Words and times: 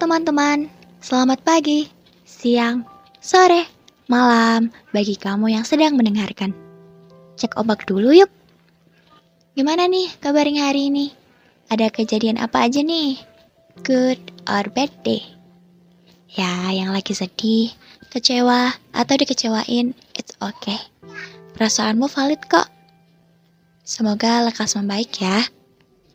teman-teman, 0.00 0.72
selamat 1.04 1.44
pagi, 1.44 1.92
siang, 2.24 2.88
sore, 3.20 3.68
malam 4.08 4.72
bagi 4.96 5.12
kamu 5.12 5.52
yang 5.52 5.60
sedang 5.68 5.92
mendengarkan. 5.92 6.56
Cek 7.36 7.52
ombak 7.60 7.84
dulu 7.84 8.16
yuk. 8.16 8.32
Gimana 9.52 9.84
nih 9.84 10.08
kabarnya 10.24 10.72
hari 10.72 10.88
ini? 10.88 11.12
Ada 11.68 11.92
kejadian 11.92 12.40
apa 12.40 12.64
aja 12.64 12.80
nih? 12.80 13.20
Good 13.84 14.48
or 14.48 14.72
bad 14.72 14.88
day? 15.04 15.20
Ya, 16.32 16.72
yang 16.72 16.96
lagi 16.96 17.12
sedih, 17.12 17.68
kecewa, 18.08 18.72
atau 18.96 19.14
dikecewain, 19.20 19.92
it's 20.16 20.32
okay. 20.40 20.80
Perasaanmu 21.60 22.08
valid 22.08 22.40
kok. 22.48 22.72
Semoga 23.84 24.48
lekas 24.48 24.80
membaik 24.80 25.12
ya. 25.20 25.44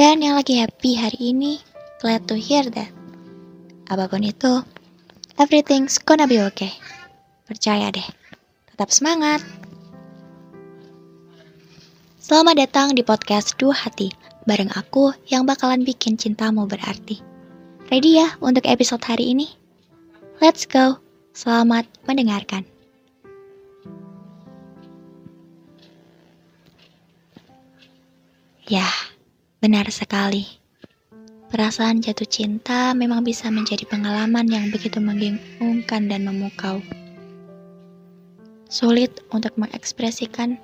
Dan 0.00 0.24
yang 0.24 0.32
lagi 0.32 0.56
happy 0.56 0.96
hari 0.96 1.36
ini, 1.36 1.60
glad 2.00 2.24
to 2.24 2.40
hear 2.40 2.64
that. 2.72 3.03
Apa 3.84 4.08
pun 4.08 4.24
itu, 4.24 4.64
everything's 5.36 6.00
gonna 6.00 6.24
be 6.24 6.40
okay. 6.40 6.72
Percaya 7.44 7.92
deh, 7.92 8.08
tetap 8.72 8.88
semangat. 8.88 9.44
Selamat 12.16 12.64
datang 12.64 12.96
di 12.96 13.04
podcast 13.04 13.52
Dua 13.60 13.76
Hati, 13.76 14.08
bareng 14.48 14.72
aku 14.72 15.12
yang 15.28 15.44
bakalan 15.44 15.84
bikin 15.84 16.16
cintamu 16.16 16.64
berarti. 16.64 17.20
Ready 17.92 18.24
ya 18.24 18.32
untuk 18.40 18.64
episode 18.64 19.04
hari 19.04 19.36
ini? 19.36 19.52
Let's 20.40 20.64
go, 20.64 21.04
selamat 21.36 21.84
mendengarkan. 22.08 22.64
Ya, 28.64 28.88
benar 29.60 29.92
sekali. 29.92 30.63
Perasaan 31.54 32.02
jatuh 32.02 32.26
cinta 32.26 32.90
memang 32.98 33.22
bisa 33.22 33.46
menjadi 33.46 33.86
pengalaman 33.86 34.42
yang 34.50 34.74
begitu 34.74 34.98
membingungkan 34.98 36.10
dan 36.10 36.26
memukau. 36.26 36.82
Sulit 38.66 39.22
untuk 39.30 39.54
mengekspresikan 39.54 40.58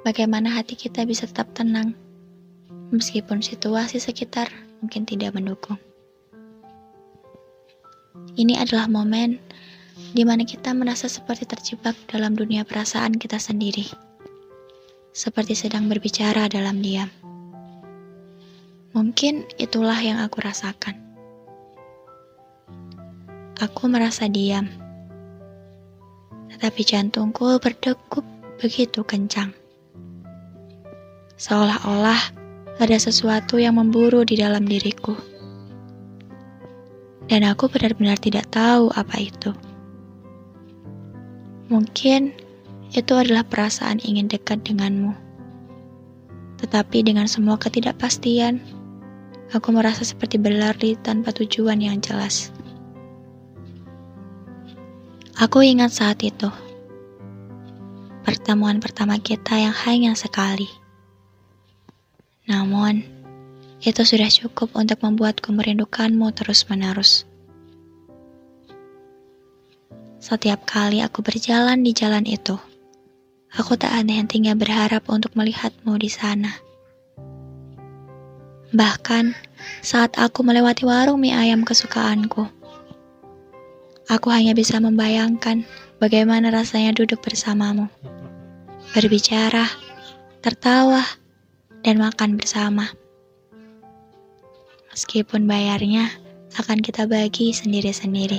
bagaimana 0.00 0.48
hati 0.48 0.80
kita 0.80 1.04
bisa 1.04 1.28
tetap 1.28 1.52
tenang, 1.52 1.92
meskipun 2.88 3.44
situasi 3.44 4.00
sekitar 4.00 4.48
mungkin 4.80 5.04
tidak 5.04 5.36
mendukung. 5.36 5.76
Ini 8.32 8.64
adalah 8.64 8.88
momen 8.88 9.36
di 10.16 10.24
mana 10.24 10.48
kita 10.48 10.72
merasa 10.72 11.04
seperti 11.04 11.52
terjebak 11.52 11.92
dalam 12.08 12.32
dunia 12.32 12.64
perasaan 12.64 13.12
kita 13.12 13.36
sendiri, 13.36 13.84
seperti 15.12 15.52
sedang 15.52 15.84
berbicara 15.92 16.48
dalam 16.48 16.80
diam. 16.80 17.12
Mungkin 18.90 19.46
itulah 19.54 19.94
yang 20.02 20.18
aku 20.18 20.42
rasakan. 20.42 20.98
Aku 23.62 23.86
merasa 23.86 24.26
diam, 24.26 24.66
tetapi 26.50 26.82
jantungku 26.82 27.62
berdegup 27.62 28.26
begitu 28.58 29.06
kencang. 29.06 29.54
Seolah-olah 31.38 32.18
ada 32.82 32.96
sesuatu 32.98 33.62
yang 33.62 33.78
memburu 33.78 34.26
di 34.26 34.34
dalam 34.34 34.66
diriku, 34.66 35.14
dan 37.30 37.46
aku 37.46 37.70
benar-benar 37.70 38.18
tidak 38.18 38.50
tahu 38.50 38.90
apa 38.98 39.22
itu. 39.22 39.54
Mungkin 41.70 42.34
itu 42.90 43.12
adalah 43.14 43.46
perasaan 43.46 44.02
ingin 44.02 44.26
dekat 44.26 44.66
denganmu, 44.66 45.14
tetapi 46.58 47.06
dengan 47.06 47.30
semua 47.30 47.54
ketidakpastian 47.54 48.79
Aku 49.50 49.74
merasa 49.74 50.06
seperti 50.06 50.38
berlari 50.38 50.94
tanpa 50.94 51.34
tujuan 51.34 51.82
yang 51.82 51.98
jelas. 51.98 52.54
Aku 55.34 55.58
ingat 55.58 55.90
saat 55.90 56.22
itu. 56.22 56.46
Pertemuan 58.22 58.78
pertama 58.78 59.18
kita 59.18 59.58
yang 59.58 59.74
hanya 59.74 60.14
sekali. 60.14 60.70
Namun, 62.46 63.02
itu 63.82 64.06
sudah 64.06 64.30
cukup 64.30 64.70
untuk 64.78 65.02
membuatku 65.02 65.50
merindukanmu 65.50 66.30
terus-menerus. 66.30 67.26
Setiap 70.22 70.62
kali 70.62 71.02
aku 71.02 71.26
berjalan 71.26 71.82
di 71.82 71.90
jalan 71.90 72.22
itu, 72.22 72.54
aku 73.56 73.74
tak 73.74 73.90
ada 73.98 74.12
hentinya 74.14 74.54
berharap 74.54 75.08
untuk 75.10 75.34
melihatmu 75.34 75.96
di 75.96 76.12
sana. 76.12 76.69
Bahkan 78.70 79.34
saat 79.82 80.14
aku 80.14 80.46
melewati 80.46 80.86
warung 80.86 81.18
mie 81.18 81.34
ayam 81.34 81.66
kesukaanku, 81.66 82.46
aku 84.06 84.28
hanya 84.30 84.54
bisa 84.54 84.78
membayangkan 84.78 85.66
bagaimana 85.98 86.54
rasanya 86.54 86.94
duduk 86.94 87.18
bersamamu, 87.18 87.90
berbicara, 88.94 89.66
tertawa, 90.38 91.02
dan 91.82 91.98
makan 91.98 92.38
bersama. 92.38 92.86
Meskipun 94.94 95.50
bayarnya 95.50 96.06
akan 96.54 96.78
kita 96.78 97.10
bagi 97.10 97.50
sendiri-sendiri. 97.50 98.38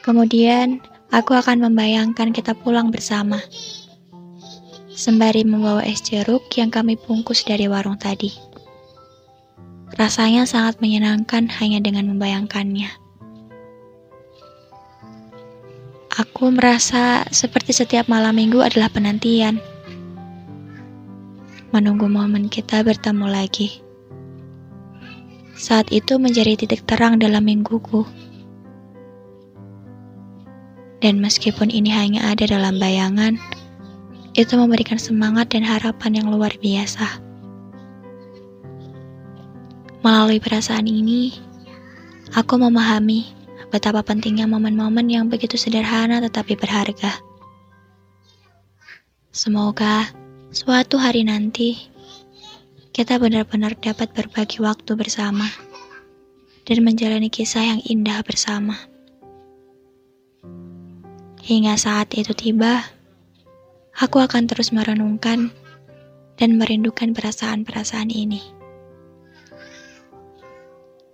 Kemudian, 0.00 0.80
aku 1.12 1.36
akan 1.36 1.60
membayangkan 1.68 2.32
kita 2.32 2.56
pulang 2.56 2.88
bersama 2.88 3.44
sembari 5.00 5.48
membawa 5.48 5.80
es 5.80 6.04
jeruk 6.04 6.44
yang 6.60 6.68
kami 6.68 7.00
bungkus 7.00 7.40
dari 7.48 7.64
warung 7.72 7.96
tadi. 7.96 8.36
Rasanya 9.96 10.44
sangat 10.44 10.76
menyenangkan 10.84 11.48
hanya 11.56 11.80
dengan 11.80 12.12
membayangkannya. 12.12 12.92
Aku 16.20 16.52
merasa 16.52 17.24
seperti 17.32 17.72
setiap 17.72 18.12
malam 18.12 18.36
minggu 18.36 18.60
adalah 18.60 18.92
penantian. 18.92 19.56
Menunggu 21.72 22.04
momen 22.04 22.52
kita 22.52 22.84
bertemu 22.84 23.24
lagi. 23.24 23.80
Saat 25.56 25.88
itu 25.96 26.20
menjadi 26.20 26.60
titik 26.60 26.84
terang 26.84 27.16
dalam 27.16 27.48
mingguku. 27.48 28.04
Dan 31.00 31.24
meskipun 31.24 31.72
ini 31.72 31.88
hanya 31.88 32.28
ada 32.28 32.44
dalam 32.44 32.76
bayangan, 32.76 33.40
itu 34.40 34.56
memberikan 34.56 34.96
semangat 34.96 35.52
dan 35.52 35.62
harapan 35.68 36.24
yang 36.24 36.26
luar 36.32 36.56
biasa. 36.56 37.20
Melalui 40.00 40.40
perasaan 40.40 40.88
ini, 40.88 41.36
aku 42.32 42.56
memahami 42.56 43.28
betapa 43.68 44.00
pentingnya 44.00 44.48
momen-momen 44.48 45.06
yang 45.12 45.28
begitu 45.28 45.60
sederhana 45.60 46.24
tetapi 46.24 46.56
berharga. 46.56 47.20
Semoga 49.30 50.10
suatu 50.50 50.96
hari 50.96 51.22
nanti 51.22 51.76
kita 52.90 53.20
benar-benar 53.22 53.78
dapat 53.78 54.10
berbagi 54.10 54.58
waktu 54.58 54.98
bersama 54.98 55.46
dan 56.66 56.82
menjalani 56.82 57.30
kisah 57.30 57.76
yang 57.76 57.80
indah 57.86 58.24
bersama. 58.26 58.74
Hingga 61.40 61.74
saat 61.78 62.12
itu 62.18 62.34
tiba, 62.36 62.84
aku 64.00 64.16
akan 64.24 64.48
terus 64.48 64.72
merenungkan 64.72 65.52
dan 66.40 66.56
merindukan 66.56 67.12
perasaan-perasaan 67.12 68.08
ini. 68.08 68.40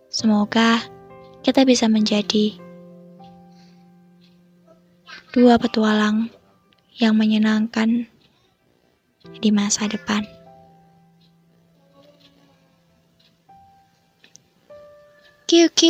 Semoga 0.07 0.87
kita 1.43 1.67
bisa 1.67 1.91
menjadi 1.91 2.55
dua 5.35 5.59
petualang 5.59 6.31
yang 6.97 7.19
menyenangkan 7.19 8.07
di 9.43 9.51
masa 9.51 9.91
depan. 9.91 10.23
Q 15.51 15.71
Q. 15.75 15.81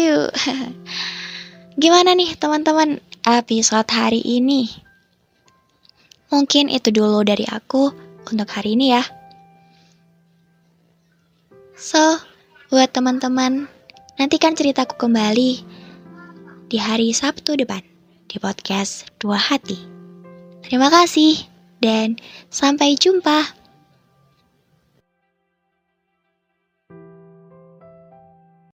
Gimana 1.81 2.17
nih 2.17 2.41
teman-teman 2.41 3.05
episode 3.29 3.89
hari 3.93 4.25
ini? 4.25 4.86
Mungkin 6.29 6.69
itu 6.69 6.93
dulu 6.93 7.23
dari 7.23 7.47
aku 7.47 7.91
untuk 8.27 8.49
hari 8.51 8.75
ini 8.77 8.93
ya. 8.93 9.05
So, 11.77 12.19
buat 12.69 12.91
teman-teman, 12.93 13.69
nantikan 14.19 14.57
ceritaku 14.59 14.97
kembali 14.97 15.51
di 16.67 16.79
hari 16.81 17.15
Sabtu 17.15 17.55
depan 17.55 17.85
di 18.27 18.37
podcast 18.43 19.07
Dua 19.23 19.39
Hati. 19.39 19.79
Terima 20.67 20.91
kasih 20.91 21.39
dan 21.79 22.19
sampai 22.51 22.99
jumpa. 22.99 23.56